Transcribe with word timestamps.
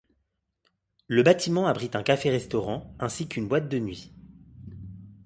Le 1.05 1.21
bâtiment 1.21 1.67
abrite 1.67 1.95
un 1.95 2.01
café-restaurant 2.01 2.95
ainsi 2.99 3.27
qu'une 3.27 3.47
boîte 3.47 3.69
de 3.69 3.77
nuit. 3.77 4.11